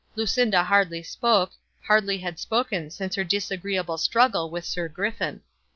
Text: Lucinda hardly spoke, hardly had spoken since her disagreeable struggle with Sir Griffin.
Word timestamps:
Lucinda 0.15 0.63
hardly 0.63 1.03
spoke, 1.03 1.51
hardly 1.85 2.17
had 2.17 2.39
spoken 2.39 2.89
since 2.89 3.13
her 3.13 3.23
disagreeable 3.23 3.99
struggle 3.99 4.49
with 4.49 4.65
Sir 4.65 4.87
Griffin. 4.89 5.41